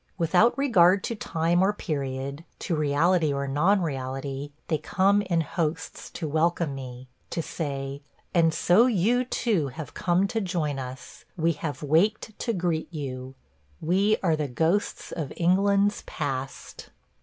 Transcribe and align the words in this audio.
Without 0.17 0.57
regard 0.57 1.03
to 1.03 1.13
time 1.15 1.61
or 1.61 1.73
period, 1.73 2.43
to 2.57 2.75
reality 2.75 3.31
or 3.31 3.47
non 3.47 3.83
reality, 3.83 4.51
they 4.67 4.79
come 4.79 5.21
in 5.21 5.41
hosts 5.41 6.09
to 6.09 6.27
welcome 6.27 6.73
me– 6.73 7.07
to 7.29 7.39
say, 7.43 8.01
"And 8.33 8.51
so 8.51 8.87
you, 8.87 9.23
too, 9.23 9.67
have 9.67 9.93
come 9.93 10.25
to 10.29 10.41
join 10.41 10.79
us. 10.79 11.25
We 11.37 11.51
have 11.51 11.83
waked 11.83 12.39
to 12.39 12.51
greet 12.51 12.91
you. 12.91 13.35
We 13.79 14.17
are 14.23 14.35
the 14.35 14.47
ghosts 14.47 15.11
of 15.11 15.31
England's 15.37 16.01
past!" 16.07 16.89